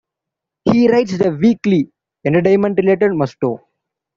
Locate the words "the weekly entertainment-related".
1.15-3.11